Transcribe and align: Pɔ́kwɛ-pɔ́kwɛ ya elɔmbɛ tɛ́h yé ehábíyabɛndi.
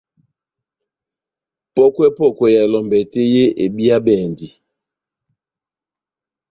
Pɔ́kwɛ-pɔ́kwɛ 1.73 2.47
ya 2.55 2.61
elɔmbɛ 2.67 2.97
tɛ́h 3.11 3.27
yé 3.33 3.43
ehábíyabɛndi. 3.61 4.47